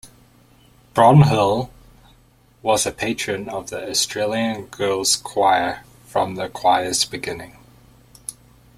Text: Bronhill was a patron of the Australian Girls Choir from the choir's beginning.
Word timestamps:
Bronhill 0.95 1.69
was 2.63 2.87
a 2.87 2.91
patron 2.91 3.47
of 3.47 3.69
the 3.69 3.87
Australian 3.87 4.65
Girls 4.65 5.15
Choir 5.15 5.83
from 6.07 6.33
the 6.33 6.49
choir's 6.49 7.05
beginning. 7.05 7.57